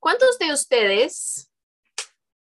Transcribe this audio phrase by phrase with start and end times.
[0.00, 1.52] ¿Cuántos de ustedes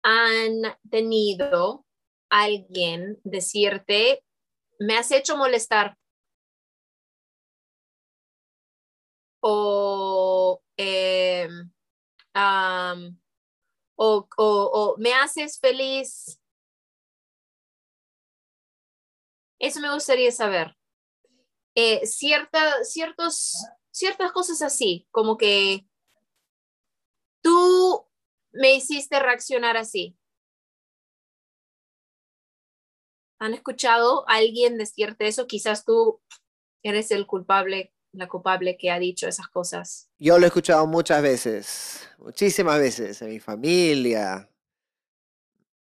[0.02, 1.86] han tenido
[2.30, 4.24] alguien decirte,
[4.80, 5.98] me has hecho molestar?
[9.42, 11.70] O, em,
[13.98, 16.40] o, me haces feliz.
[19.60, 20.78] Eso me gustaría saber.
[21.76, 25.89] Eh, cierta, ciertos, ciertas cosas así, como que
[27.42, 28.08] tú
[28.52, 30.18] me hiciste reaccionar así.
[33.40, 35.48] ¿Han escuchado a alguien decirte eso?
[35.48, 36.22] Quizás tú
[36.84, 40.10] eres el culpable, la culpable que ha dicho esas cosas.
[40.18, 44.50] Yo lo he escuchado muchas veces, muchísimas veces, en mi familia,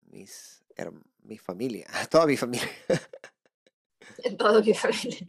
[0.05, 0.63] mis,
[1.23, 2.70] mi familia, toda mi familia.
[4.23, 5.27] En toda mi familia.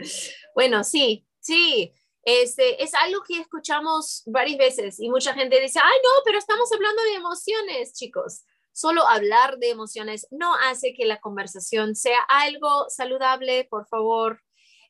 [0.55, 1.93] Bueno, sí, sí.
[2.33, 6.71] Este, es algo que escuchamos varias veces y mucha gente dice, ay, no, pero estamos
[6.73, 8.45] hablando de emociones, chicos.
[8.73, 14.43] Solo hablar de emociones no hace que la conversación sea algo saludable, por favor.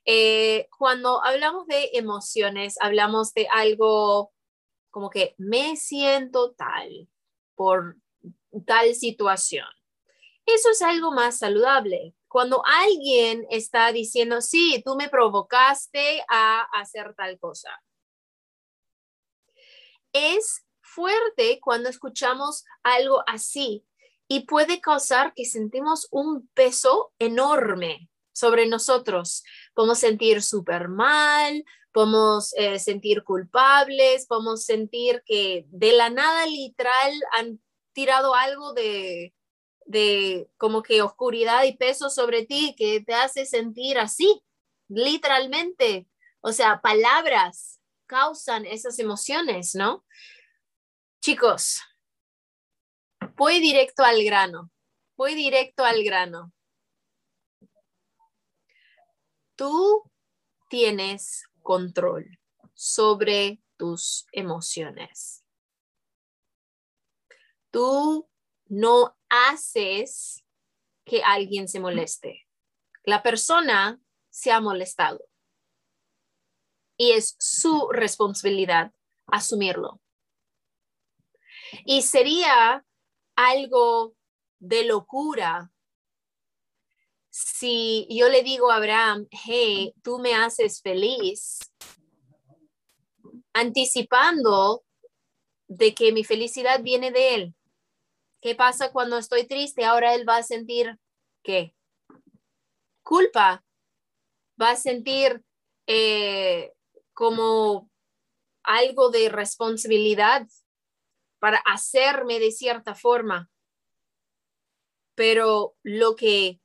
[0.05, 4.35] Eh, cuando hablamos de emociones, hablamos de algo
[4.91, 7.09] como que me siento tal
[7.55, 7.97] por
[8.67, 9.67] tal situación.
[10.45, 17.13] Eso es algo más saludable cuando alguien está diciendo, sí, tú me provocaste a hacer
[17.17, 17.71] tal cosa.
[20.13, 23.85] Es fuerte cuando escuchamos algo así
[24.29, 29.43] y puede causar que sentimos un peso enorme sobre nosotros.
[29.75, 37.13] Podemos sentir súper mal, podemos eh, sentir culpables, podemos sentir que de la nada literal
[37.33, 37.61] han
[37.93, 39.35] tirado algo de,
[39.91, 44.41] de como que oscuridad y peso sobre ti que te hace sentir así,
[44.89, 46.07] literalmente.
[46.41, 50.05] O sea, palabras causan esas emociones, ¿no?
[51.21, 51.81] Chicos,
[53.35, 54.71] voy directo al grano,
[55.17, 56.53] voy directo al grano.
[59.57, 60.05] Tú
[60.69, 62.39] tienes control
[62.75, 65.45] sobre tus emociones.
[67.73, 68.29] Tú
[68.67, 70.45] no haces
[71.05, 72.47] que alguien se moleste.
[73.05, 73.99] La persona
[74.29, 75.25] se ha molestado
[76.97, 78.93] y es su responsabilidad
[79.27, 80.01] asumirlo.
[81.85, 82.85] Y sería
[83.37, 84.15] algo
[84.59, 85.73] de locura
[87.31, 91.61] si yo le digo a Abraham, hey, tú me haces feliz,
[93.53, 94.85] anticipando
[95.69, 97.55] de que mi felicidad viene de él.
[98.41, 99.85] ¿Qué pasa cuando estoy triste?
[99.85, 100.99] Ahora él va a sentir
[101.43, 101.75] qué?
[103.03, 103.65] Culpa.
[104.61, 105.43] Va a sentir
[105.87, 106.73] eh,
[107.13, 107.91] como
[108.63, 110.47] algo de responsabilidad
[111.39, 113.51] para hacerme de cierta forma.
[115.15, 116.61] Pero lo que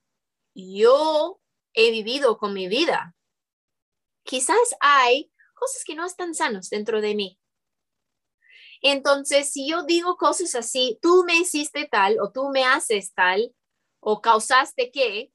[0.53, 1.41] yo
[1.73, 3.15] he vivido con mi vida,
[4.23, 7.39] quizás hay cosas que no están sanos dentro de mí.
[8.87, 13.51] Entonces, si yo digo cosas así, tú me hiciste tal o tú me haces tal
[13.99, 15.31] o causaste que,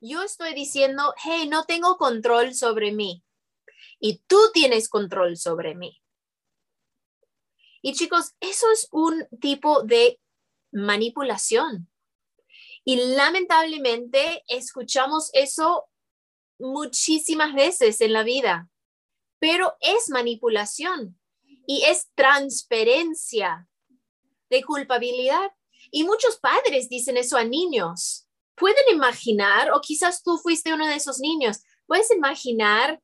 [0.00, 3.24] yo estoy diciendo, hey, no tengo control sobre mí
[3.98, 6.00] y tú tienes control sobre mí.
[7.82, 10.20] Y chicos, eso es un tipo de
[10.70, 11.90] manipulación.
[12.84, 15.88] Y lamentablemente escuchamos eso
[16.60, 18.70] muchísimas veces en la vida,
[19.40, 21.18] pero es manipulación
[21.66, 23.68] y es transferencia
[24.50, 25.50] de culpabilidad.
[25.90, 28.26] Y muchos padres dicen eso a niños.
[28.54, 33.00] Pueden imaginar, o quizás tú fuiste uno de esos niños, puedes imaginar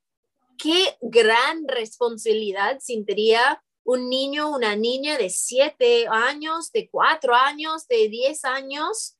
[0.59, 8.09] qué gran responsabilidad sentiría un niño, una niña de siete años, de cuatro años, de
[8.09, 9.17] diez años,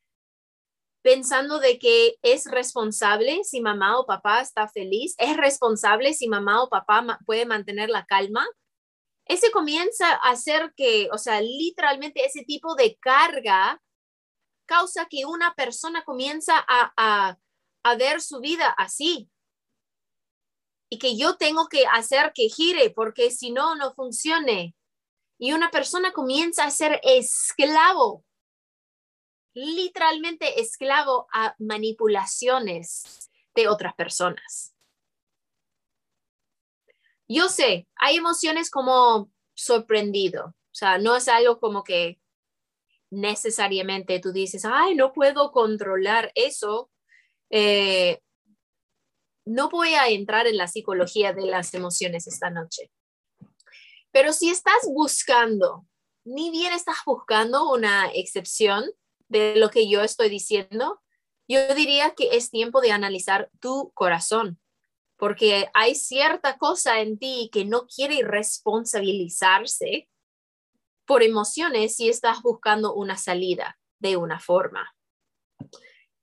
[1.03, 6.63] pensando de que es responsable si mamá o papá está feliz, es responsable si mamá
[6.63, 8.47] o papá puede mantener la calma,
[9.29, 13.81] ese comienza a hacer que, o sea, literalmente ese tipo de carga
[14.67, 19.31] causa que una persona comienza a, a, ver su vida así.
[20.91, 24.75] Y que yo tengo que hacer que gire porque si no, no funcione.
[25.39, 28.25] Y una persona comienza a ser esclavo,
[29.55, 34.75] literalmente esclavo a manipulaciones de otras personas.
[37.29, 42.19] Yo sé, hay emociones como sorprendido, o sea, no es algo como que
[43.11, 46.91] necesariamente tú dices, ay, no puedo controlar eso.
[47.51, 48.21] Eh,
[49.45, 52.91] no voy a entrar en la psicología de las emociones esta noche.
[54.11, 55.87] Pero si estás buscando,
[56.25, 58.85] ni bien estás buscando una excepción
[59.29, 61.01] de lo que yo estoy diciendo,
[61.49, 64.59] yo diría que es tiempo de analizar tu corazón,
[65.19, 70.09] porque hay cierta cosa en ti que no quiere responsabilizarse
[71.05, 74.95] por emociones si estás buscando una salida de una forma.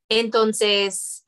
[0.08, 1.28] Entonces,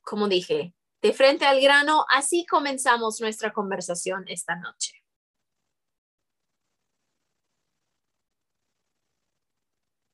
[0.00, 4.94] como dije, de frente al grano, así comenzamos nuestra conversación esta noche.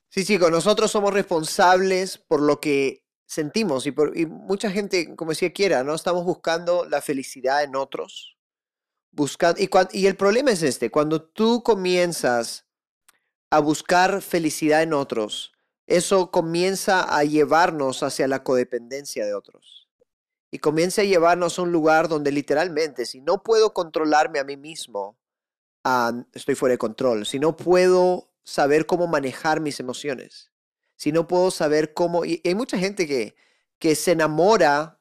[0.09, 5.53] Sí, chicos, nosotros somos responsables por lo que sentimos y, por, mucha gente, como decía
[5.53, 5.93] Quiera, ¿no?
[5.93, 8.35] Estamos buscando la felicidad en otros.
[9.11, 12.65] Buscando, y, y el problema es este, cuando tú comienzas
[13.51, 15.53] a buscar felicidad en otros,
[15.85, 19.87] eso comienza a llevarnos hacia la codependencia de otros.
[20.51, 24.57] Y comienza a llevarnos a un lugar donde literalmente, si no puedo controlarme a mí
[24.57, 25.19] mismo,
[25.83, 27.27] ah, estoy fuera de control.
[27.27, 30.51] Si no puedo saber cómo manejar mis emociones,
[30.99, 32.25] si no puedo saber cómo...
[32.25, 33.33] Y hay mucha gente que,
[33.79, 34.99] que se enamora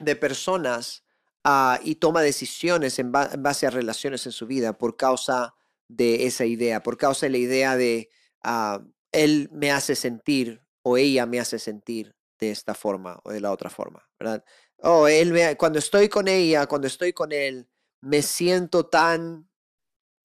[0.00, 1.04] de personas
[1.44, 5.54] ah, y toma decisiones en, base a relaciones en su vida por causa
[5.86, 8.10] de esa idea, por causa de la idea de
[8.42, 8.82] ah,
[9.12, 13.52] él me hace sentir o ella me hace sentir de esta forma o de la
[13.52, 14.44] otra forma, ¿verdad?
[14.78, 17.68] Oh, él me, cuando estoy con ella, cuando estoy con él,
[18.00, 19.48] me siento tan,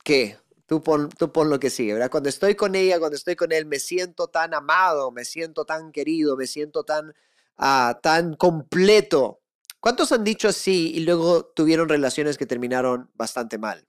[0.03, 0.39] ¿qué?
[0.67, 2.11] Tú pon, tú pon lo que sigue, ¿verdad?
[2.11, 5.93] Cuando estoy con ella, cuando estoy con él, me siento tan amado, me siento tan
[5.93, 7.15] querido, me siento tan,
[7.57, 9.39] ah, tan completo.
[9.79, 13.87] ¿Cuántos han dicho así y luego tuvieron relaciones que terminaron bastante mal?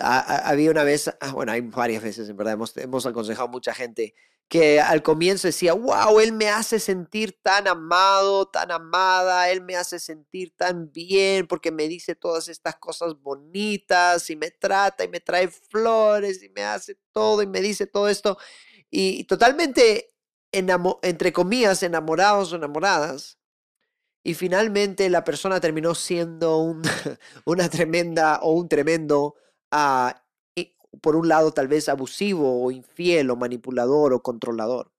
[0.00, 3.74] había una vez, ah, bueno, hay varias veces, en verdad, hemos, hemos aconsejado a mucha
[3.74, 4.14] gente
[4.48, 9.76] que al comienzo decía, wow, él me hace sentir tan amado, tan amada, él me
[9.76, 15.08] hace sentir tan bien porque me dice todas estas cosas bonitas y me trata y
[15.08, 18.38] me trae flores y me hace todo y me dice todo esto.
[18.90, 20.14] Y, totalmente,
[20.50, 23.38] entre comillas, enamorados o enamoradas.
[24.24, 26.82] Y finalmente la persona terminó siendo un,
[27.44, 29.34] una tremenda o un tremendo
[29.72, 30.10] uh,
[31.00, 34.92] por un lado tal vez abusivo o infiel o manipulador o controlador.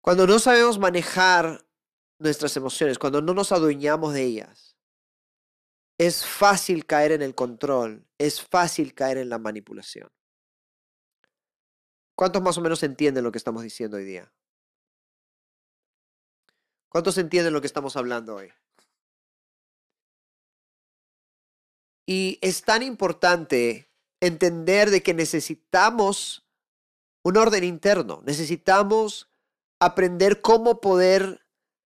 [0.00, 1.66] Cuando no sabemos manejar
[2.18, 4.76] nuestras emociones, cuando no nos adueñamos de ellas,
[5.98, 10.10] es fácil caer en el control, es fácil caer en la manipulación.
[12.14, 14.32] ¿Cuántos más o menos entienden lo que estamos diciendo hoy día?
[16.88, 18.50] ¿Cuántos entienden lo que estamos hablando hoy?
[22.06, 23.87] Y es tan importante
[24.20, 26.46] entender de que necesitamos
[27.22, 29.30] un orden interno, necesitamos
[29.80, 31.44] aprender cómo poder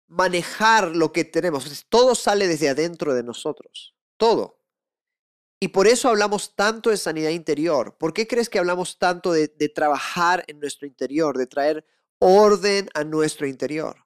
[0.06, 1.86] manejar lo que tenemos.
[1.88, 4.58] Todo sale desde adentro de nosotros, todo.
[5.60, 7.96] Y por eso hablamos tanto de sanidad interior.
[7.98, 11.84] ¿Por qué crees que hablamos tanto de, de trabajar en nuestro interior, de traer
[12.20, 14.04] orden a nuestro interior?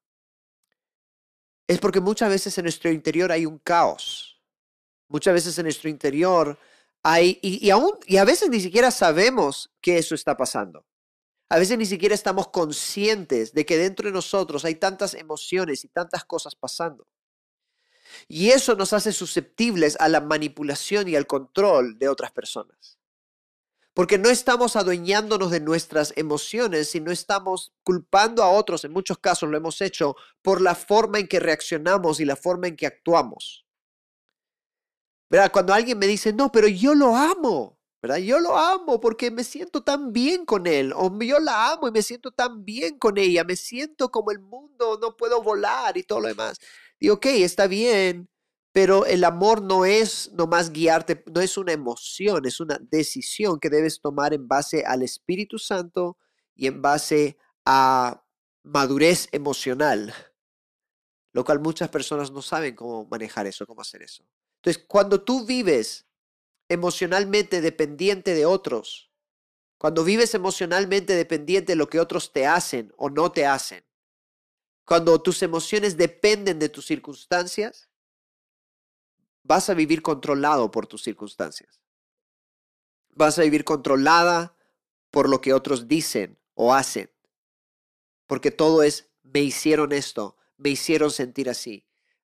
[1.69, 4.41] Es porque muchas veces en nuestro interior hay un caos.
[5.09, 6.59] Muchas veces en nuestro interior
[7.21, 10.87] y, aún, y a veces ni siquiera sabemos que eso está pasando.
[11.49, 15.89] A veces ni siquiera estamos conscientes de que dentro de nosotros hay tantas emociones y
[15.89, 17.07] tantas cosas pasando.
[18.29, 22.99] Y eso nos hace susceptibles a la manipulación y al control de otras personas.
[23.95, 29.51] Porque no estamos adueñándonos de nuestras emociones, sino estamos culpando a otros, en muchos casos
[29.51, 33.67] lo hemos hecho, por la forma en que reaccionamos y la forma en que actuamos.
[35.51, 38.19] Cuando alguien me dice, no, pero yo lo amo, ¿verdad?
[38.19, 41.91] Yo lo amo porque me siento tan bien con él, o yo la amo y
[41.91, 46.03] me siento tan bien con ella, me siento como el mundo, no puedo volar y
[46.03, 46.59] todo lo demás.
[47.01, 48.29] Digo, ok, está bien,
[48.73, 53.71] pero el amor no es nomás guiarte, no es una emoción, es una decisión que
[53.71, 56.19] debes tomar en base al Espíritu Santo
[56.55, 58.23] y en base a
[58.65, 60.15] madurez emocional,
[61.33, 64.25] lo cual muchas personas no saben cómo manejar eso, cómo hacer eso.
[64.63, 66.07] Entonces, cuando tú vives
[66.69, 69.11] emocionalmente dependiente de otros,
[69.77, 73.85] cuando vives emocionalmente dependiente de lo que otros te hacen o no te hacen,
[74.85, 77.89] cuando tus emociones dependen de tus circunstancias,
[79.43, 81.81] vas a vivir controlado por tus circunstancias.
[83.11, 84.57] Vas a vivir controlada
[85.11, 87.11] por lo que otros dicen o hacen.
[88.29, 91.85] Porque todo es, me hicieron esto, me hicieron sentir así,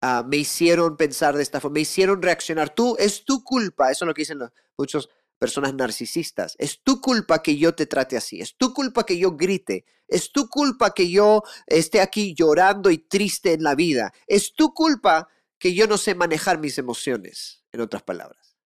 [0.08, 2.70] Ah, me hicieron pensar de esta forma, me hicieron reaccionar.
[2.70, 4.38] Tú, es tu culpa, eso es lo que dicen
[4.78, 5.10] muchas
[5.40, 6.56] personas narcisistas.
[6.60, 10.32] Es tu culpa que yo te trate así, es tu culpa que yo grite, es
[10.32, 15.28] tu culpa que yo esté aquí llorando y triste en la vida, es tu culpa
[15.58, 18.58] que yo no sé manejar mis emociones, en otras palabras.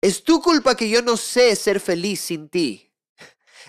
[0.00, 2.90] Es tu culpa que yo no sé ser feliz sin ti.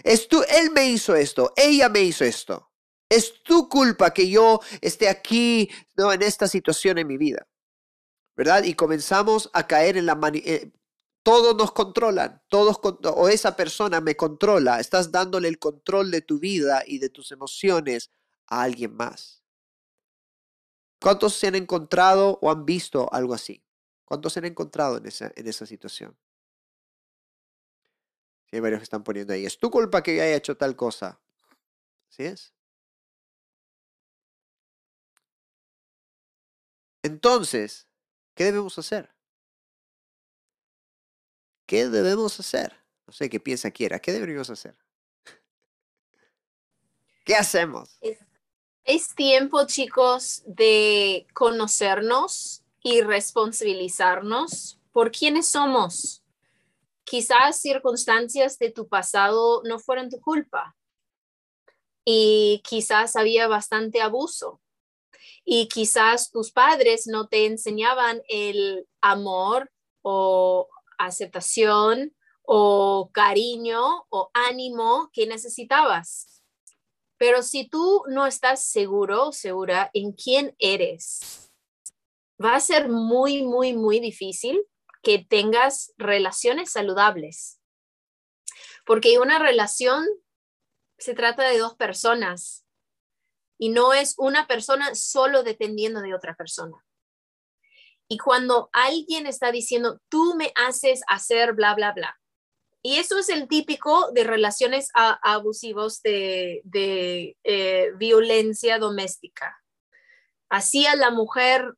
[0.01, 2.71] Es tú, él me hizo esto, ella me hizo esto.
[3.09, 7.47] Es tu culpa que yo esté aquí, no, en esta situación en mi vida.
[8.35, 8.63] ¿Verdad?
[8.63, 10.71] Y comenzamos a caer en la eh,
[11.23, 16.39] todos nos controlan, todos o esa persona me controla, estás dándole el control de tu
[16.39, 18.11] vida y de tus emociones
[18.45, 19.41] a alguien más.
[21.01, 23.63] ¿Cuántos se han encontrado o han visto algo así?
[24.03, 26.17] ¿Cuántos se han encontrado en esa, en esa situación?
[28.51, 29.45] hay varios que están poniendo ahí.
[29.45, 31.19] Es tu culpa que haya hecho tal cosa.
[32.09, 32.54] ¿Sí es?
[37.05, 37.87] Entonces,
[38.33, 39.13] ¿qué debemos hacer?
[41.67, 42.83] ¿Qué debemos hacer?
[43.05, 43.99] No sé qué piensa quiera.
[43.99, 44.75] ¿Qué deberíamos hacer?
[47.23, 47.99] ¿Qué hacemos?
[48.83, 56.23] Es, tiempo, chicos, de conocernos y responsabilizarnos por quiénes somos.
[57.03, 60.75] Quizás circunstancias de tu pasado no fueron tu culpa
[62.03, 64.59] y quizás había bastante abuso
[65.45, 69.71] y quizás tus padres no te enseñaban el amor
[70.01, 76.43] o aceptación o cariño o ánimo que necesitabas.
[77.17, 81.51] Pero si tú no estás seguro, segura en quién eres,
[82.43, 84.65] va a ser muy, muy, muy difícil
[85.01, 87.61] que tengas relaciones saludables.
[88.85, 90.05] Porque una relación
[90.97, 92.64] se trata de dos personas
[93.57, 96.77] y no es una persona solo dependiendo de otra persona.
[98.07, 102.19] Y cuando alguien está diciendo, tú me haces hacer bla, bla, bla.
[102.83, 106.61] Y eso es el típico de relaciones abusivos de,
[107.43, 109.59] eh, violencia doméstica.
[110.49, 111.73] Así a la mujer,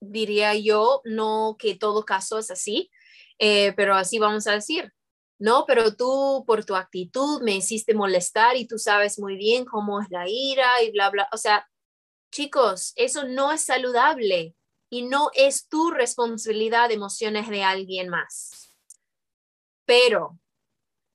[0.00, 2.90] diría yo, no que todo caso es así,
[3.38, 4.90] eh, pero así vamos a decir.
[5.42, 10.00] No, pero tú por tu actitud me hiciste molestar y tú sabes muy bien cómo
[10.00, 11.28] es la ira y bla, bla.
[11.32, 11.68] O sea,
[12.30, 14.54] chicos, eso no es saludable
[14.88, 18.78] y no es tu responsabilidad de emociones de alguien más.
[19.84, 20.38] Pero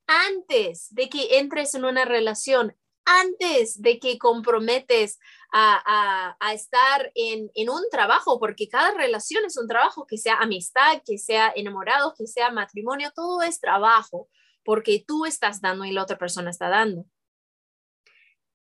[0.07, 2.75] antes de que entres en una relación,
[3.07, 5.17] antes de que comprometes
[5.53, 11.01] a, estar en, en, un trabajo, porque cada relación es un trabajo, que sea amistad,
[11.05, 14.27] que sea enamorado, que sea matrimonio, todo es trabajo,
[14.63, 17.05] porque tú estás dando y la otra persona está dando.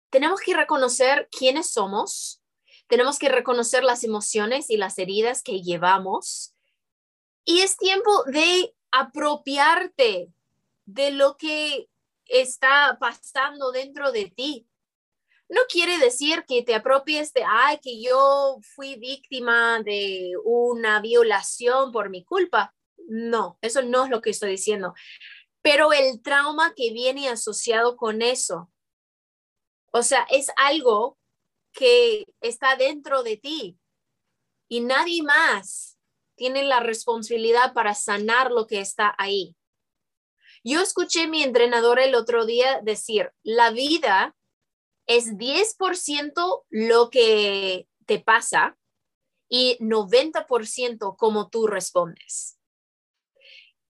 [0.09, 2.43] Tenemos que reconocer quiénes somos,
[2.87, 6.53] tenemos que reconocer las emociones y las heridas que llevamos.
[7.45, 10.29] Y es tiempo de apropiarte
[10.85, 11.87] de lo que
[12.25, 14.67] está pasando dentro de ti.
[15.47, 21.91] No quiere decir que te apropies de, ay, que yo fui víctima de una violación
[21.91, 22.73] por mi culpa.
[23.07, 24.93] No, eso no es lo que estoy diciendo.
[25.61, 28.71] Pero el trauma que viene asociado con eso,
[29.91, 31.17] o sea, es algo
[31.71, 33.77] que está dentro de ti
[34.67, 35.99] y nadie más
[36.35, 39.55] tiene la responsabilidad para sanar lo que está ahí.
[40.67, 44.35] Yo escuché a mi entrenador el otro día decir, la vida
[45.05, 48.75] es 10% lo que te pasa
[49.47, 52.57] y 90% como tú respondes.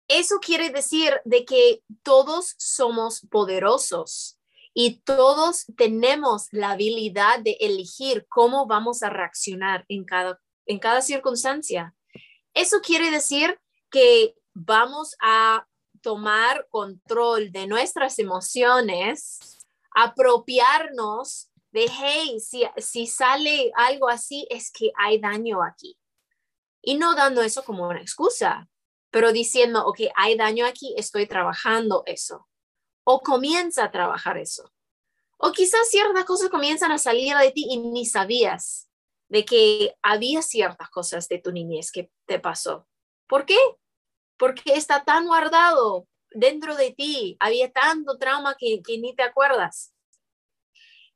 [0.07, 4.39] Eso quiere decir de que todos somos poderosos
[4.73, 11.03] y todos tenemos la habilidad de elegir cómo vamos a reaccionar en cada, en cada
[11.03, 11.93] circunstancia.
[12.55, 13.59] Eso quiere decir
[13.91, 15.67] que vamos a
[16.05, 24.91] tomar control de nuestras emociones, apropiarnos de, hey, si, si sale algo así, es que
[24.99, 25.97] hay daño aquí.
[26.83, 28.69] Y no dando eso como una excusa,
[29.09, 32.47] pero diciendo, ok, hay daño aquí, estoy trabajando eso
[33.03, 34.71] o comienza a trabajar eso.
[35.39, 38.91] O quizás ciertas cosas comienzan a salir de ti y ni sabías
[39.27, 42.87] de que había ciertas cosas de tu niñez que te pasó.
[43.27, 43.57] ¿Por qué?
[44.37, 49.93] Porque está tan guardado dentro de ti, había tanto trauma que, que ni te acuerdas.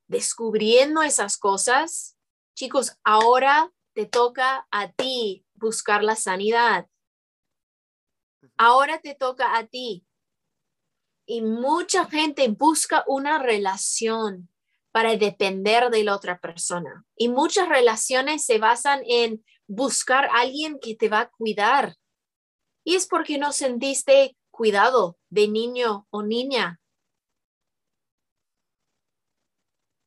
[0.07, 2.17] Descubriendo esas cosas,
[2.55, 6.87] chicos, ahora te toca a ti buscar la sanidad.
[8.57, 10.05] Ahora te toca a ti
[11.29, 14.49] y mucha gente busca una relación
[14.91, 17.05] para depender de la otra persona.
[17.15, 21.95] Y muchas relaciones se basan en buscar a alguien que te va a cuidar.
[22.89, 26.81] Y es porque no sentiste cuidado de niño o niña.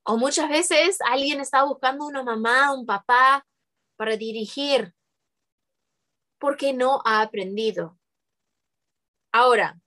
[0.05, 3.47] O muchas veces alguien está buscando una mamá, un papá
[3.95, 4.97] para dirigir,
[6.41, 8.01] porque no ha aprendido.
[9.31, 9.81] Ahora,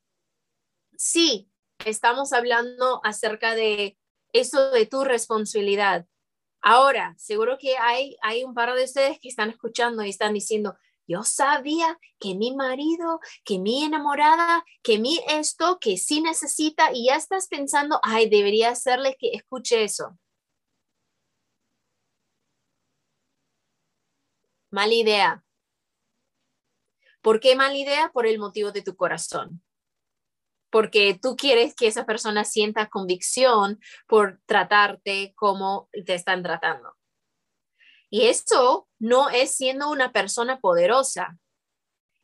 [0.96, 1.52] sí,
[1.84, 3.98] estamos hablando acerca de
[4.32, 6.08] eso de tu responsabilidad.
[6.62, 10.78] Ahora, seguro que hay, hay un par de ustedes que están escuchando y están diciendo,
[11.08, 17.08] yo sabía que mi marido, que mi enamorada, que mi esto, que sí necesita y
[17.08, 20.18] ya estás pensando, ay, debería hacerle que escuche eso.
[24.72, 25.44] Mala idea.
[27.22, 28.12] ¿Por qué mala idea?
[28.14, 29.64] Por el motivo de tu corazón.
[30.70, 36.96] Porque tú quieres que esa persona sienta convicción por tratarte como te están tratando.
[38.10, 41.38] Y eso no es siendo una persona poderosa.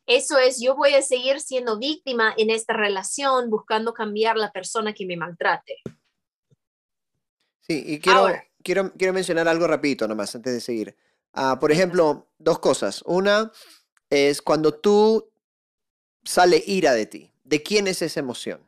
[0.08, 4.94] Eso es, yo voy a seguir siendo víctima en esta relación buscando cambiar la persona
[4.94, 5.78] que me maltrate.
[7.62, 8.28] Sí, y quiero,
[8.64, 10.98] quiero, quiero mencionar algo rapidito nomás antes de seguir.
[11.34, 13.04] Ah, por ejemplo, dos cosas.
[13.06, 13.52] Una
[14.10, 15.32] es cuando tú
[16.24, 17.34] sale ira de ti.
[17.44, 18.68] ¿De quién es esa emoción?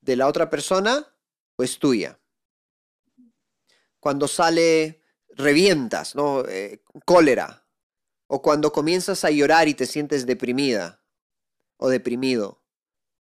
[0.00, 1.14] ¿De la otra persona
[1.56, 2.18] o es tuya?
[4.00, 5.01] Cuando sale
[5.36, 6.44] revientas, ¿no?
[6.48, 7.66] Eh, cólera.
[8.26, 11.04] O cuando comienzas a llorar y te sientes deprimida
[11.76, 12.62] o deprimido.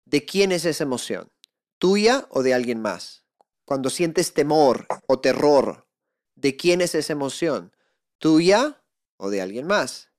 [0.05, 1.31] ¿De quién es esa emoción?
[1.77, 3.25] ¿Tuya o de alguien más?
[3.65, 5.87] Cuando sientes temor o terror,
[6.35, 7.75] ¿de quién es esa emoción?
[8.17, 8.83] ¿Tuya
[9.17, 10.11] o de alguien más?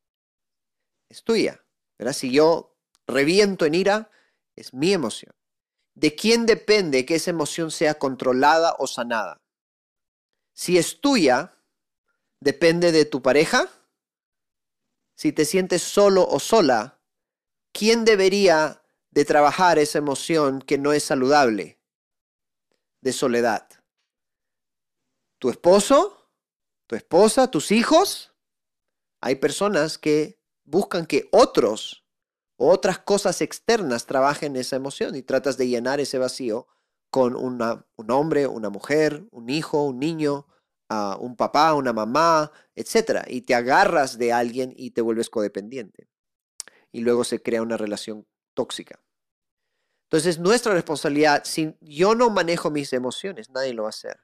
[1.09, 1.65] Es tuya.
[1.99, 2.15] ¿verdad?
[2.15, 4.11] Si yo reviento en ira,
[4.57, 5.35] es mi emoción.
[5.95, 9.41] ¿De quién depende que esa emoción sea controlada o sanada?
[10.55, 11.55] Si es tuya,
[12.43, 13.69] depende de tu pareja.
[15.15, 17.01] Si te sientes solo o sola,
[17.73, 21.81] ¿quién debería de trabajar esa emoción que no es saludable
[23.01, 23.69] de soledad?
[25.39, 26.31] ¿Tu esposo?
[26.87, 27.51] ¿Tu esposa?
[27.51, 28.35] ¿Tus hijos?
[29.21, 32.03] Hay personas que buscan que otros
[32.65, 36.69] otras cosas externas trabajen esa emoción y tratas de llenar ese vacío
[37.11, 40.47] con una, un hombre, una mujer, un hijo, un niño,
[41.21, 46.09] un papá, una mamá, etcétera, y te agarras de alguien y te vuelves codependiente.
[46.91, 49.01] Y luego se crea una relación tóxica.
[50.05, 54.21] Entonces, nuestra responsabilidad, si yo no manejo mis emociones, nadie lo va a hacer.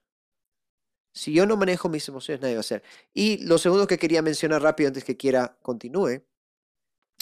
[1.15, 2.83] Si yo no manejo mis emociones, nadie va a hacer.
[3.15, 6.23] Y lo segundo que quería mencionar rápido antes que quiera continúe,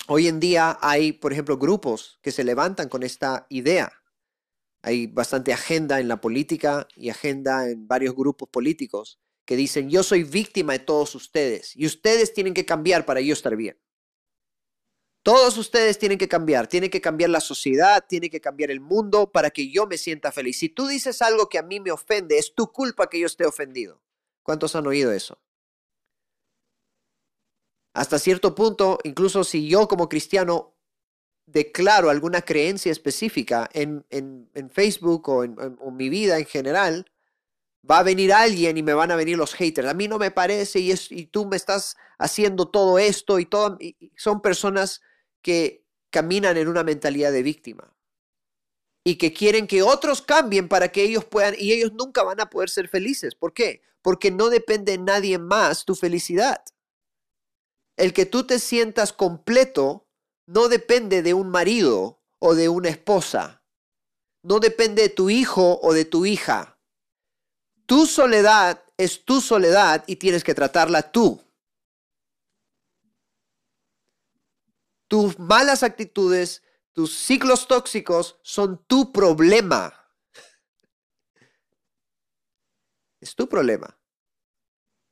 [0.08, 3.92] hoy en día hay, por ejemplo, grupos que se levantan con esta idea.
[4.82, 10.02] Hay bastante agenda en la política y agenda en varios grupos políticos que dicen, yo
[10.02, 13.78] soy víctima de todos ustedes y ustedes tienen que cambiar para yo estar bien.
[15.22, 19.32] Todos ustedes tienen que cambiar, tiene que cambiar la sociedad, tiene que cambiar el mundo
[19.32, 20.58] para que yo me sienta feliz.
[20.58, 23.44] Si tú dices algo que a mí me ofende, es tu culpa que yo esté
[23.44, 24.02] ofendido.
[24.42, 25.40] ¿Cuántos han oído eso?
[27.94, 30.76] Hasta cierto punto, incluso si yo como cristiano
[31.46, 34.04] declaro alguna creencia específica en,
[34.70, 37.10] Facebook o en, en mi vida en general,
[37.88, 39.88] va a venir alguien y me van a venir los haters.
[39.88, 43.46] A mí no me parece y, es, y tú me estás haciendo todo esto y,
[43.46, 43.78] todo,
[44.16, 45.02] son personas
[45.42, 47.94] que caminan en una mentalidad de víctima
[49.04, 52.50] y que quieren que otros cambien para que ellos puedan y ellos nunca van a
[52.50, 53.34] poder ser felices.
[53.34, 53.82] ¿Por qué?
[54.02, 56.64] Porque no depende de nadie más tu felicidad.
[57.96, 60.08] El que tú te sientas completo
[60.46, 63.62] no depende de un marido o de una esposa.
[64.42, 66.75] No depende de tu hijo o de tu hija
[67.86, 71.42] tu soledad es tu soledad y tienes que tratarla tú.
[75.08, 79.94] Tus malas actitudes, tus ciclos tóxicos son tu problema.
[83.20, 83.98] Es tu problema.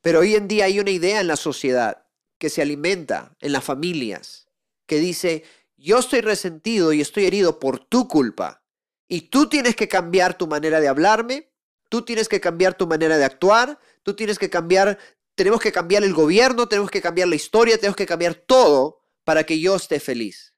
[0.01, 2.07] Pero hoy en día hay una idea en la sociedad
[2.39, 4.49] que se alimenta en las familias,
[4.87, 5.45] que dice,
[5.77, 8.65] yo estoy resentido y estoy herido por tu culpa,
[9.09, 11.54] y tú tienes que cambiar tu manera de hablarme,
[11.89, 14.99] Tú tienes que cambiar tu manera de actuar, tú tienes que cambiar,
[15.35, 19.45] tenemos que cambiar el gobierno, tenemos que cambiar la historia, tenemos que cambiar todo para
[19.45, 20.55] que yo esté feliz.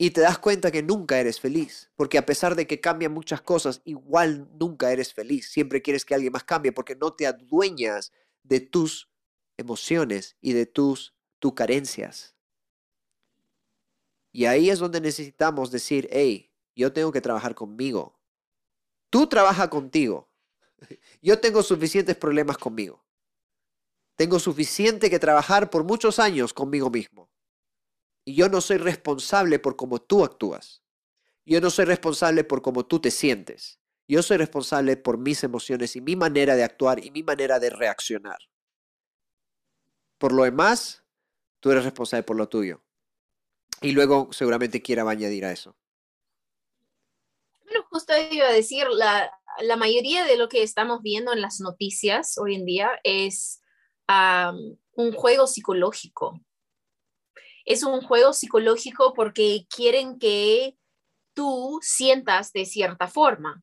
[0.00, 3.42] Y te das cuenta que nunca eres feliz, porque a pesar de que cambian muchas
[3.42, 5.50] cosas, igual nunca eres feliz.
[5.50, 8.12] Siempre quieres que alguien más cambie porque no te adueñas
[8.44, 9.10] de tus
[9.56, 12.36] emociones y de tus, tus carencias.
[14.32, 18.17] Y ahí es donde necesitamos decir, hey, yo tengo que trabajar conmigo.
[19.10, 20.28] Tú trabaja contigo.
[21.22, 23.04] Yo tengo suficientes problemas conmigo.
[24.16, 27.30] Tengo suficiente que trabajar por muchos años conmigo mismo.
[28.24, 30.82] Y yo no soy responsable por cómo tú actúas.
[31.46, 33.78] Yo no soy responsable por cómo tú te sientes.
[34.06, 37.70] Yo soy responsable por mis emociones y mi manera de actuar y mi manera de
[37.70, 38.38] reaccionar.
[40.18, 41.04] Por lo demás,
[41.60, 42.82] tú eres responsable por lo tuyo.
[43.80, 45.76] Y luego seguramente quiera añadir a eso.
[47.68, 51.60] Bueno, justo iba a decir, la, la mayoría de lo que estamos viendo en las
[51.60, 53.62] noticias hoy en día es
[54.92, 56.40] un juego psicológico.
[57.66, 60.78] Es un juego psicológico porque quieren que
[61.34, 63.62] tú sientas de cierta forma.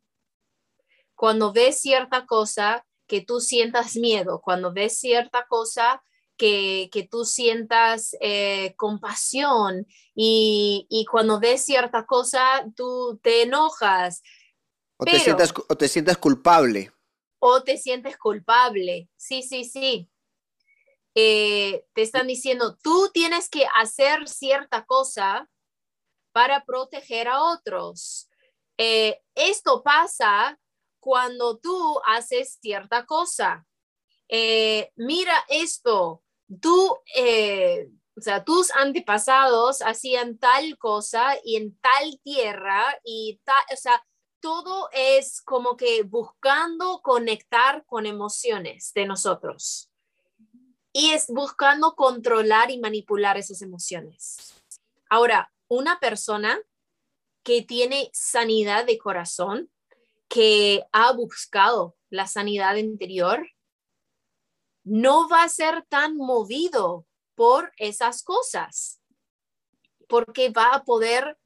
[1.16, 4.40] Cuando ves cierta cosa, que tú sientas miedo.
[4.40, 6.04] Cuando ves cierta cosa,
[6.38, 14.22] que, tú sientas eh, compasión y, cuando ves cierta cosa, tú te enojas.
[14.98, 16.92] O, te sientas, o te sientas culpable.
[17.40, 19.10] O te sientes culpable.
[19.16, 20.10] Sí, sí, sí.
[21.14, 25.50] Eh, te están diciendo, tú tienes que hacer cierta cosa
[26.34, 28.30] para proteger a otros.
[28.78, 30.60] Eh, esto pasa
[31.00, 33.66] cuando tú haces cierta cosa.
[34.98, 36.25] mira esto,
[36.62, 43.64] tú, eh, o sea, tus antepasados hacían tal cosa y en tal tierra y tal,
[43.74, 44.04] o sea,
[44.40, 49.92] todo es como que buscando conectar con emociones de nosotros.
[50.94, 54.54] Y es buscando controlar y manipular esas emociones.
[55.10, 56.60] Ahora, una persona
[57.44, 59.70] que tiene sanidad de corazón,
[60.28, 63.48] que ha buscado la sanidad interior,
[64.86, 69.02] no va a ser tan movido por esas cosas,
[70.08, 71.38] porque va a poder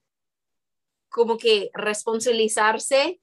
[1.10, 3.19] como que responsabilizarse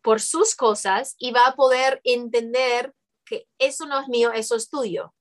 [0.00, 2.94] por sus cosas y va a poder entender
[3.26, 5.14] que eso no es mío, eso es tuyo.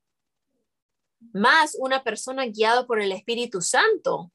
[1.33, 4.31] Más una persona guiada por el Espíritu Santo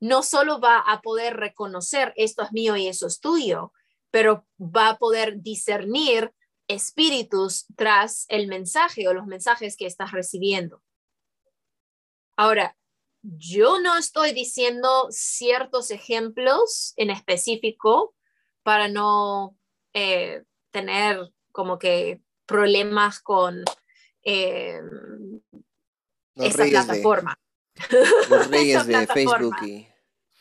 [0.00, 3.72] no solo va a poder reconocer esto es mío y eso es tuyo,
[4.10, 6.32] pero va a poder discernir
[6.70, 10.82] espíritus tras el mensaje o los mensajes que estás recibiendo.
[12.36, 12.76] Ahora,
[13.22, 18.14] yo no estoy diciendo ciertos ejemplos en específico
[18.62, 19.58] para no
[19.92, 23.64] eh, tener como que problemas con
[24.22, 24.80] eh,
[26.36, 27.38] esa plataforma.
[28.30, 29.56] los reyes de Facebook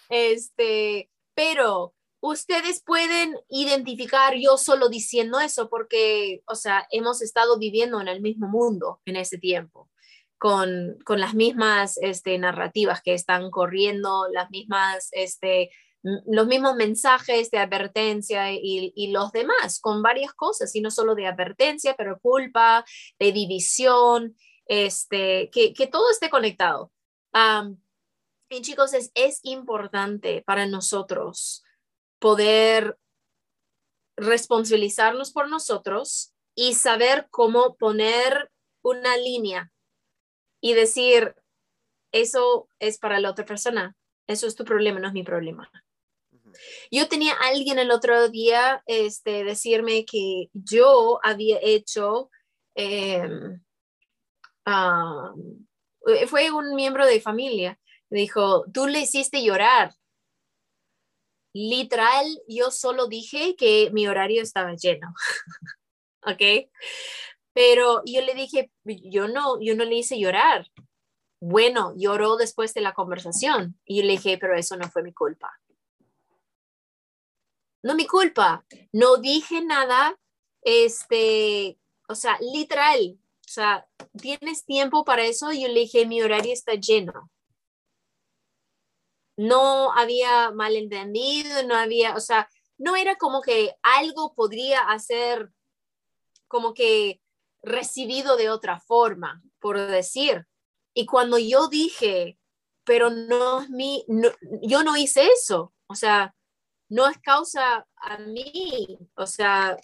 [0.10, 8.02] Este, pero ustedes pueden identificar yo solo diciendo eso porque, o sea, hemos estado viviendo
[8.02, 9.90] en el mismo mundo en ese tiempo,
[10.38, 15.70] con, las mismas este, narrativas que están corriendo, las mismas, este,
[16.02, 21.28] los mismos mensajes de advertencia y, los demás, con varias cosas, y no solo de
[21.28, 22.86] advertencia, pero culpa,
[23.18, 26.92] de división, este, que, todo esté conectado.
[28.50, 31.64] y chicos, es, es importante para nosotros
[32.20, 32.98] poder
[34.18, 38.52] responsabilizarnos por nosotros y saber cómo poner
[38.82, 39.72] una línea
[40.62, 41.36] y decir,
[42.12, 43.96] eso es para la otra persona,
[44.28, 45.72] eso es tu problema, no es mi problema.
[46.92, 52.30] Yo tenía alguien el otro día este, decirme que yo había hecho,
[52.76, 53.64] em,
[56.28, 57.80] fue un miembro de familia,
[58.10, 59.94] dijo, tú le hiciste llorar
[61.54, 65.14] literal, yo solo dije que mi horario estaba lleno.
[66.26, 66.70] ¿Ok?
[67.54, 70.68] Pero yo le dije, yo no, yo no le hice llorar.
[71.42, 73.80] Bueno, lloró después de la conversación.
[73.86, 75.52] Y yo le dije, pero eso no fue mi culpa.
[77.82, 78.66] No mi culpa.
[78.92, 80.18] No dije nada,
[80.62, 83.18] este, o sea, literal.
[83.18, 83.88] O sea,
[84.22, 85.52] ¿tienes tiempo para eso?
[85.52, 87.32] Yo le dije, mi horario está lleno
[89.40, 95.50] no había malentendido, no había, o sea, no era como que algo podría hacer
[96.50, 97.22] como que
[97.62, 100.46] recibido de otra forma, por decir.
[100.94, 102.38] Y cuando yo dije,
[102.84, 104.04] pero no es mi,
[104.62, 106.36] yo no hice eso, o sea,
[106.90, 109.78] no es causa a mí, o sea,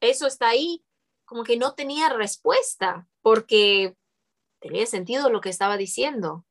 [0.00, 0.84] eso está ahí,
[1.24, 3.94] como que no tenía respuesta, porque
[4.58, 6.44] tenía sentido lo que estaba diciendo.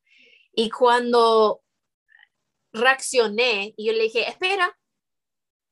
[0.54, 1.64] Y cuando
[2.72, 4.78] reaccioné y yo le dije, espera,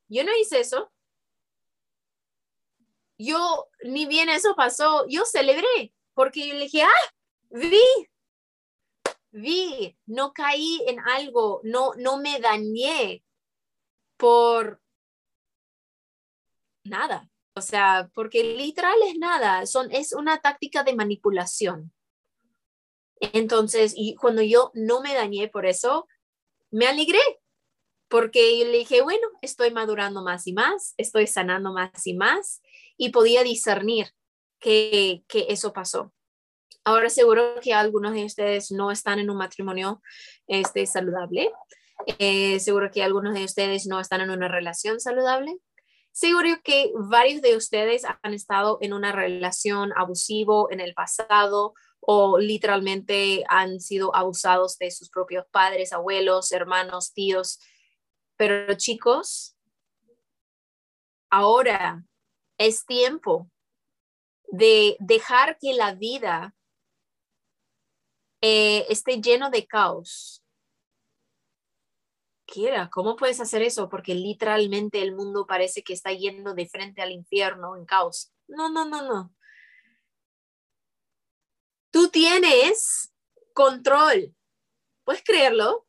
[0.08, 0.92] yo no hice eso.
[3.20, 7.14] Yo, ni bien eso pasó, yo celebré, porque yo le dije, ah,
[7.50, 7.82] vi,
[9.32, 13.24] vi, no caí en algo, no, no me dañé
[14.18, 14.82] por
[16.84, 17.30] nada.
[17.56, 21.92] O sea, porque literal es nada, son, es una táctica de manipulación.
[23.20, 26.08] Entonces, y cuando yo no me dañé por eso,
[26.72, 27.20] me alegré
[28.10, 32.62] porque le dije, bueno, estoy madurando más y más, estoy sanando más y más
[32.98, 34.08] y podía discernir
[34.60, 36.14] que, eso pasó.
[36.84, 40.02] Ahora seguro que algunos de ustedes no están en un matrimonio
[40.48, 41.52] este, saludable.
[42.20, 45.58] Eh, seguro que algunos de ustedes no están en una relación saludable.
[46.14, 51.74] Seguro que varios de ustedes han estado en una relación abusivo en el pasado
[52.10, 57.60] o literalmente han sido abusados de sus propios padres, abuelos, hermanos, tíos.
[58.38, 59.58] Pero chicos,
[61.30, 62.06] ahora
[62.58, 63.52] es tiempo
[64.48, 66.56] de dejar que la vida
[68.40, 70.42] eh, esté lleno de caos.
[72.46, 73.90] Quiera, ¿cómo puedes hacer eso?
[73.90, 78.32] Porque literalmente el mundo parece que está yendo de frente al infierno en caos.
[78.48, 79.37] No, no, no, no.
[81.92, 83.14] Tú tienes
[83.54, 84.36] control.
[85.04, 85.88] ¿Puedes creerlo?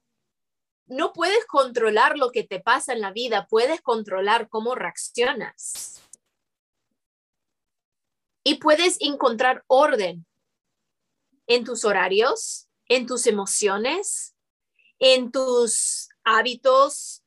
[0.87, 6.03] No puedes controlar lo que te pasa en la vida, puedes controlar cómo reaccionas.
[8.43, 10.27] Y puedes encontrar orden
[11.47, 14.35] en tus horarios, en tus emociones,
[14.99, 17.23] en tus hábitos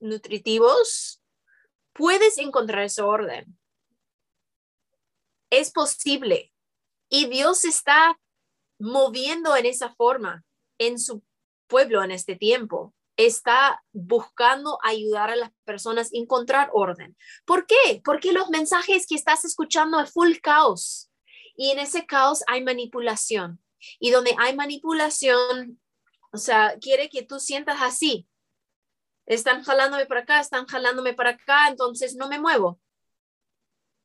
[0.00, 1.20] nutritivos.
[1.92, 3.58] Puedes encontrar ese orden.
[5.50, 6.52] Es posible.
[7.08, 8.18] Y Dios está
[8.78, 10.44] moviendo en esa forma
[10.78, 11.22] en su
[11.66, 12.94] pueblo en este tiempo.
[13.16, 17.16] Está buscando ayudar a las personas a encontrar orden.
[17.44, 18.00] ¿Por qué?
[18.04, 21.10] Porque los mensajes que estás escuchando es full caos.
[21.56, 23.60] Y en ese caos hay manipulación.
[23.98, 25.80] Y donde hay manipulación,
[26.32, 28.28] o sea, quiere que tú sientas así.
[29.26, 32.80] Están jalándome para acá, están jalándome para acá, entonces no me muevo.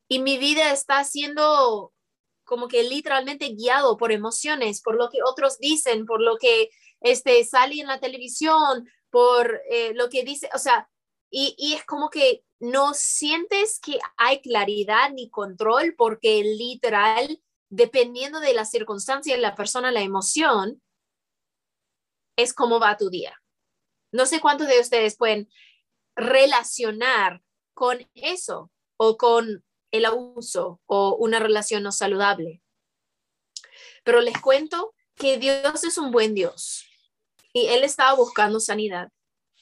[0.08, 1.94] Y mi vida está siendo
[2.44, 6.70] como que literalmente guiado por emociones, por lo que otros dicen, por lo que
[7.02, 10.90] este, sale en la televisión, por eh, lo que dice, o sea,
[11.30, 18.40] y, y, es como que no sientes que hay claridad ni control porque literal, dependiendo
[18.40, 20.82] de la circunstancia, la persona, la emoción,
[22.36, 23.42] es cómo va tu día.
[24.12, 25.50] No sé cuántos de ustedes pueden
[26.16, 27.42] relacionar
[27.74, 32.62] con eso o con el abuso o una relación no saludable.
[34.04, 36.86] Pero les cuento que Dios es un buen Dios
[37.54, 39.12] y Él estaba buscando sanidad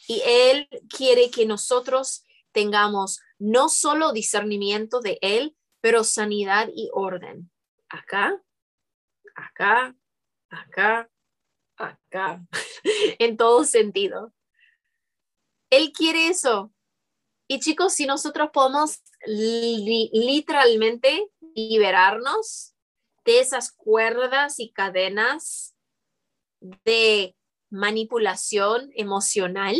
[0.07, 7.51] y Él quiere que nosotros tengamos no solo discernimiento de Él, pero sanidad y orden.
[7.89, 8.41] Acá,
[9.35, 9.95] acá,
[10.49, 11.09] acá,
[11.75, 12.45] acá,
[13.19, 14.33] en todo sentido.
[15.69, 16.71] Él quiere eso.
[17.51, 22.73] Y chicos, si nosotros podemos literalmente liberarnos
[23.25, 25.75] de esas cuerdas y cadenas
[26.61, 27.35] de
[27.69, 29.75] manipulación emocional,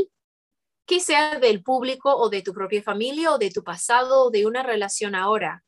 [0.86, 4.46] que sea del público o de tu propia familia o de tu pasado o de
[4.46, 5.64] una relación ahora,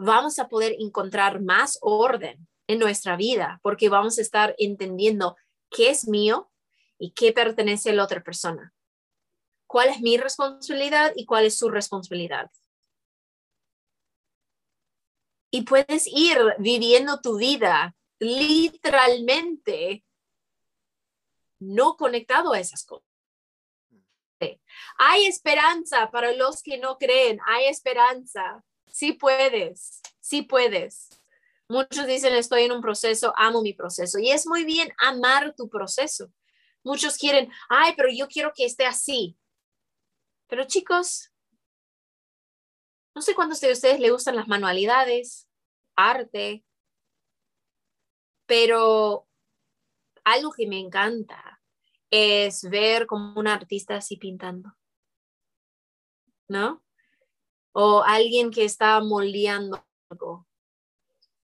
[0.00, 5.36] vamos a poder encontrar más orden en nuestra vida porque vamos a estar entendiendo
[5.70, 6.50] qué es mío
[6.98, 8.74] y qué pertenece a la otra persona.
[9.68, 12.50] ¿Cuál es mi responsabilidad y cuál es su responsabilidad?
[15.50, 20.04] Y puedes ir viviendo tu vida literalmente
[21.60, 23.06] no conectado a esas cosas.
[24.98, 28.64] Hay esperanza para los que no creen, hay esperanza.
[28.86, 31.08] Sí puedes, sí puedes.
[31.68, 34.18] Muchos dicen, estoy en un proceso, amo mi proceso.
[34.18, 36.32] Y es muy bien amar tu proceso.
[36.82, 39.36] Muchos quieren, ay, pero yo quiero que esté así.
[40.48, 41.32] Pero chicos,
[43.14, 45.48] no sé cuántos de ustedes le gustan las manualidades,
[45.96, 46.64] arte,
[48.46, 49.28] pero
[50.24, 51.60] algo que me encanta
[52.10, 54.72] es ver como un artista así pintando,
[56.48, 56.82] ¿no?
[57.72, 60.46] O alguien que está moldeando algo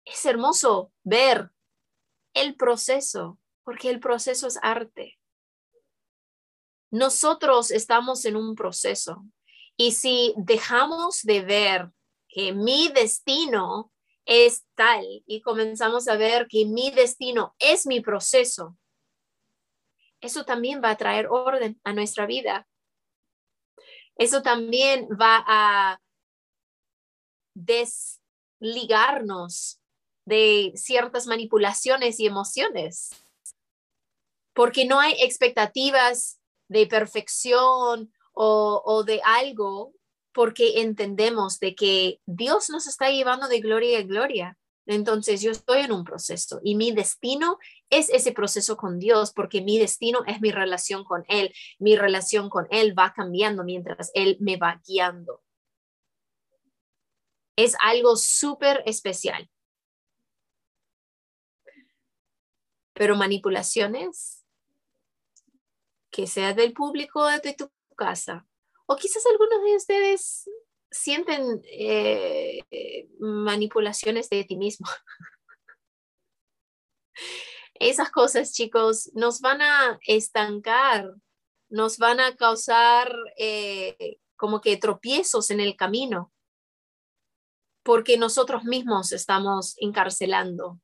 [0.05, 1.51] es hermoso ver
[2.33, 5.20] el proceso, porque el proceso es arte.
[6.91, 9.25] Nosotros estamos en un proceso
[9.77, 11.89] y si dejamos de ver
[12.27, 13.91] que mi destino
[14.25, 18.77] es tal y comenzamos a ver que mi destino es mi proceso,
[20.19, 22.67] eso también va a traer orden a nuestra vida.
[24.15, 26.01] Eso también va a
[27.55, 29.79] desligarnos
[30.25, 33.09] de ciertas manipulaciones y emociones,
[34.53, 36.40] porque no hay expectativas
[36.71, 39.93] de perfección o, de algo,
[40.33, 44.57] porque entendemos de que Dios nos está llevando de gloria a gloria.
[44.85, 47.57] Entonces yo estoy en un proceso y mi destino
[47.89, 51.53] es ese proceso con Dios porque mi destino es mi relación con Él.
[51.77, 55.43] Mi relación con Él va cambiando mientras Él me va guiando.
[57.57, 59.49] Es algo súper especial.
[63.01, 64.40] pero manipulaciones,
[66.11, 68.45] que sea del público de tu casa,
[68.85, 70.49] o quizás algunos de ustedes
[70.91, 72.59] sienten eh,
[73.19, 74.87] manipulaciones de ti mismo.
[77.75, 81.15] Esas cosas, chicos, nos van a estancar,
[81.69, 86.31] nos van a causar eh, como que tropiezos en el camino,
[87.83, 90.79] porque nosotros mismos estamos encarcelando.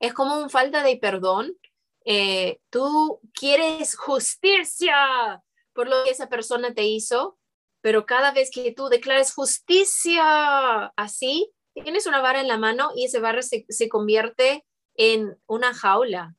[0.00, 1.56] Es como un falta de perdón.
[2.04, 7.38] Eh, tú quieres justicia por lo que esa persona te hizo,
[7.80, 13.04] pero cada vez que tú declares justicia así, tienes una vara en la mano y
[13.04, 16.34] esa vara se, se convierte en una jaula.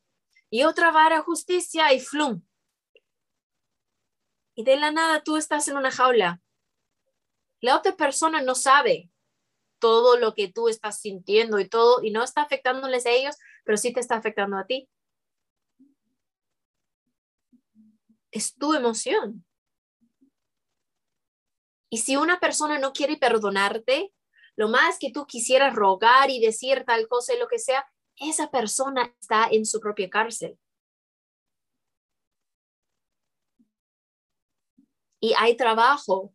[0.50, 2.44] Y otra vara, justicia y flum.
[4.56, 6.42] Y de la nada tú estás en una jaula.
[7.60, 9.10] La otra persona no sabe
[9.80, 13.78] todo lo que tú estás sintiendo y todo, y no está afectándoles a ellos, pero
[13.78, 14.88] sí te está afectando a ti.
[18.34, 19.46] Es tu emoción.
[21.90, 24.12] Y si una persona no quiere perdonarte,
[24.56, 28.50] lo más que tú quisieras rogar y decir tal cosa y lo que sea, esa
[28.50, 30.58] persona está en su propia cárcel.
[35.20, 36.34] Y hay trabajo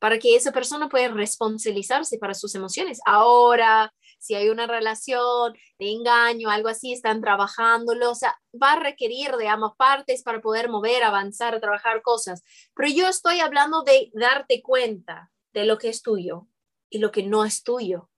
[0.00, 3.00] para que esa persona pueda responsabilizarse para sus emociones.
[3.06, 8.80] Ahora, si hay una relación de engaño, algo así, están trabajándolo, o sea, va a
[8.80, 12.42] requerir de ambas partes para poder mover, avanzar, trabajar cosas.
[12.74, 16.48] Pero yo estoy hablando de darte cuenta de lo que es tuyo
[16.88, 18.10] y lo que no es tuyo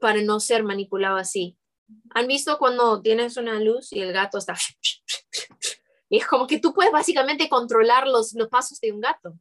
[0.00, 1.58] para no ser manipulado así.
[2.14, 4.54] ¿Han visto cuando tienes una luz y el gato está...
[6.10, 9.38] Y es como que tú puedes básicamente controlar los, los pasos de un gato.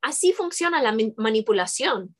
[0.00, 2.14] Así funciona la manipulación.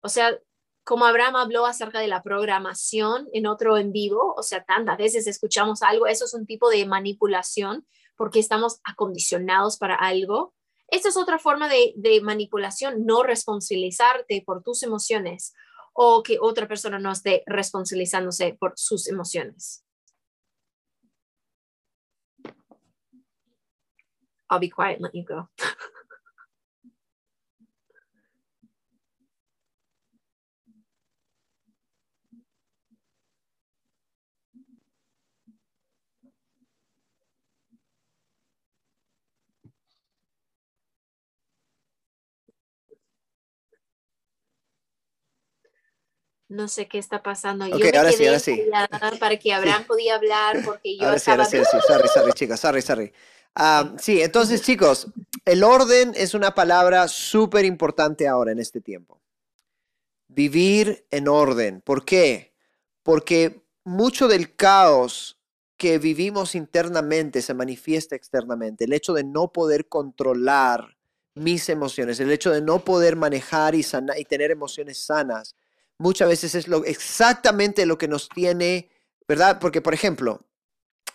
[0.00, 0.38] O sea,
[0.84, 5.26] como Abraham habló acerca de la programación en otro en vivo, o sea, tantas veces
[5.26, 10.54] escuchamos algo, eso es un tipo de manipulación porque estamos acondicionados para algo.
[10.88, 15.54] Esta es otra forma de, de manipulación, no responsabilizarte por tus emociones
[15.92, 19.84] o que otra persona no esté responsabilizándose por sus emociones.
[24.50, 25.48] I'll be quiet let you go.
[46.52, 47.66] no sé qué está pasando.
[47.66, 48.64] yo me ahora sí, ahora sí.
[49.18, 51.44] Para que Abraham podía hablar porque yo ahora estaba...
[51.44, 53.12] Sí, ahora sí, sorry, sorry, chicas, sorry, sorry.
[53.54, 55.08] Ah, sí, entonces chicos,
[55.44, 59.20] el orden es una palabra súper importante ahora en este tiempo.
[60.28, 61.80] Vivir en orden.
[61.82, 62.54] ¿Por qué?
[63.02, 65.38] Porque mucho del caos
[65.76, 68.84] que vivimos internamente se manifiesta externamente.
[68.84, 70.96] El hecho de no poder controlar
[71.34, 73.84] mis emociones, el hecho de no poder manejar y,
[74.18, 75.56] y tener emociones sanas,
[76.02, 78.90] muchas veces es lo, exactamente lo que nos tiene,
[79.26, 79.58] ¿verdad?
[79.60, 80.44] Porque, por ejemplo,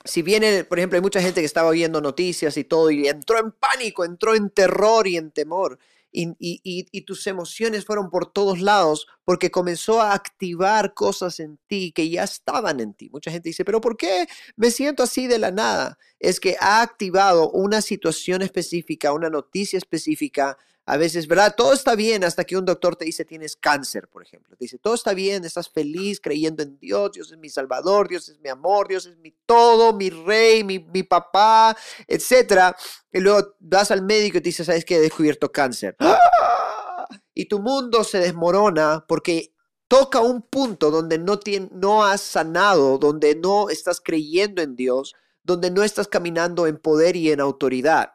[0.05, 3.37] si viene, por ejemplo, hay mucha gente que estaba oyendo noticias y todo y entró
[3.39, 5.77] en pánico, entró en terror y en temor.
[6.19, 11.91] Y, y, tus emociones fueron por todos lados porque comenzó a activar cosas en ti
[11.91, 13.09] que ya estaban en ti.
[13.11, 15.99] Mucha gente dice, pero ¿por qué me siento así de la nada?
[16.19, 20.57] Es que ha activado una situación específica, una noticia específica,
[20.89, 21.53] a veces, ¿verdad?
[21.55, 24.55] Todo está bien hasta que un doctor te dice tienes cáncer, por ejemplo.
[24.55, 28.29] Te dice, todo está bien, estás feliz creyendo en Dios, Dios es mi salvador, Dios
[28.29, 31.75] es mi amor, Dios es mi todo, mi rey, mi, mi papá,
[32.07, 32.73] etc.
[33.11, 34.95] Y luego vas al médico y te dice, ¿sabes qué?
[34.95, 35.97] He descubierto cáncer.
[35.99, 37.05] ¡Ah!
[37.33, 39.53] Y tu mundo se desmorona porque
[39.89, 41.37] toca un punto donde no,
[41.71, 47.17] no has sanado, donde no estás creyendo en Dios, donde no estás caminando en poder
[47.17, 48.13] y en autoridad.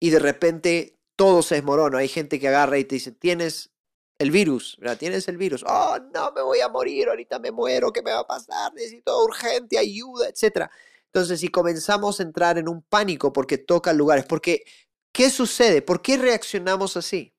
[0.00, 1.98] Y de repente todo se desmorona.
[1.98, 3.70] Hay gente que agarra y te dice, tienes
[4.18, 4.98] el virus, ¿verdad?
[4.98, 5.64] Tienes el virus.
[5.64, 8.74] Oh, no, me voy a morir, ahorita me muero, ¿qué me va a pasar?
[8.74, 10.68] Necesito urgente ayuda, etc.
[11.06, 14.64] Entonces, si comenzamos a entrar en un pánico porque toca lugares, porque,
[15.12, 15.80] ¿qué sucede?
[15.80, 17.36] ¿Por qué reaccionamos así?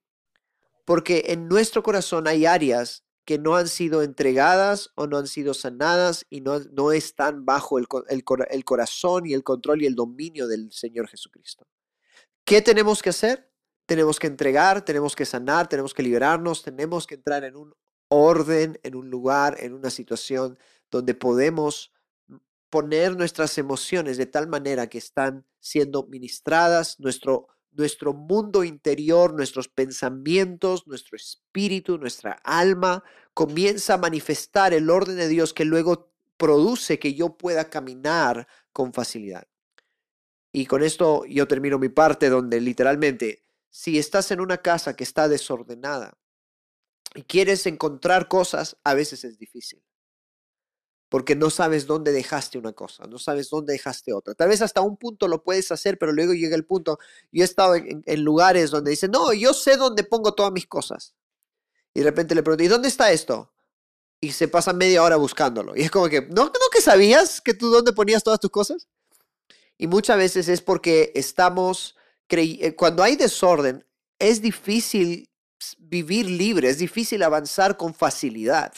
[0.86, 5.54] Porque en nuestro corazón hay áreas que no han sido entregadas o no han sido
[5.54, 9.96] sanadas y no, no están bajo el, el, el corazón y el control y el
[9.96, 11.68] dominio del Señor Jesucristo.
[12.46, 13.53] ¿Qué tenemos que hacer?
[13.86, 17.74] Tenemos que entregar, tenemos que sanar, tenemos que liberarnos, tenemos que entrar en un
[18.08, 20.58] orden, en un lugar, en una situación
[20.90, 21.92] donde podemos
[22.70, 29.68] poner nuestras emociones de tal manera que están siendo ministradas, nuestro, nuestro mundo interior, nuestros
[29.68, 33.04] pensamientos, nuestro espíritu, nuestra alma,
[33.34, 38.94] comienza a manifestar el orden de Dios que luego produce que yo pueda caminar con
[38.94, 39.48] facilidad.
[40.52, 43.44] Y con esto yo termino mi parte donde literalmente,
[43.74, 46.16] si estás en una casa que está desordenada
[47.16, 49.82] y quieres encontrar cosas, a veces es difícil.
[51.10, 54.36] Porque no sabes dónde dejaste una cosa, no sabes dónde dejaste otra.
[54.36, 57.00] Tal vez hasta un punto lo puedes hacer, pero luego llega el punto.
[57.32, 61.16] Yo he estado en, lugares donde dicen, no, yo sé dónde pongo todas mis cosas.
[61.96, 63.54] Y de repente le pregunto, ¿y dónde está esto?
[64.22, 65.76] Y se pasa media hora buscándolo.
[65.76, 68.88] Y es como que, ¿no, no que sabías que tú dónde ponías todas tus cosas?
[69.80, 71.96] Y muchas veces es porque estamos,
[72.76, 73.86] cuando hay desorden,
[74.20, 75.30] es difícil
[75.78, 78.74] vivir libre, es difícil avanzar con facilidad,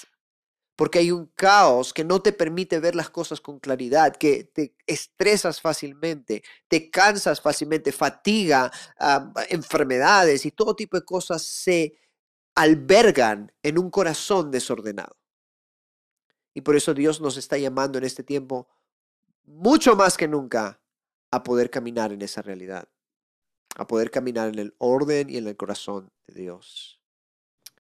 [0.76, 4.76] porque hay un caos que no te permite ver las cosas con claridad, que te
[4.86, 8.72] estresas fácilmente, te cansas fácilmente, fatiga,
[9.49, 11.97] enfermedades y todo tipo de cosas se
[12.56, 15.16] albergan en un corazón desordenado.
[16.53, 18.68] Y por eso Dios nos está llamando en este tiempo
[19.43, 20.82] mucho más que nunca
[21.32, 22.88] a poder caminar en esa realidad,
[23.76, 27.01] a poder caminar en el orden y en el corazón de Dios.